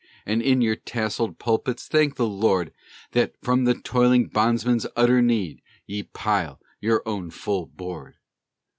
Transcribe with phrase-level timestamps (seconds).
[0.25, 2.73] And, in your tasselled pulpits, thank the Lord
[3.11, 8.15] That, from the toiling bondman's utter need, Ye pile your own full board.